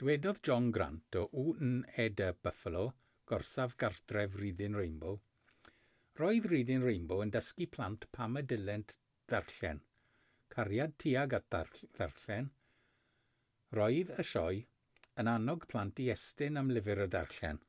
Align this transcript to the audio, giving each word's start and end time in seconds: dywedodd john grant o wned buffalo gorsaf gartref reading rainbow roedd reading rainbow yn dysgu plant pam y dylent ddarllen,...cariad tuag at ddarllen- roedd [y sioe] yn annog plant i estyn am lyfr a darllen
dywedodd 0.00 0.38
john 0.48 0.66
grant 0.74 1.16
o 1.22 1.22
wned 1.54 2.20
buffalo 2.46 2.84
gorsaf 3.32 3.72
gartref 3.82 4.36
reading 4.42 4.76
rainbow 4.80 5.12
roedd 6.20 6.46
reading 6.52 6.86
rainbow 6.86 7.18
yn 7.24 7.32
dysgu 7.34 7.66
plant 7.76 8.06
pam 8.18 8.40
y 8.40 8.42
dylent 8.52 8.94
ddarllen,...cariad 9.32 10.94
tuag 11.04 11.36
at 11.40 11.50
ddarllen- 11.56 12.48
roedd 13.80 14.14
[y 14.24 14.26
sioe] 14.30 14.62
yn 15.24 15.30
annog 15.36 15.68
plant 15.74 16.00
i 16.06 16.08
estyn 16.16 16.62
am 16.62 16.72
lyfr 16.78 17.04
a 17.06 17.08
darllen 17.16 17.60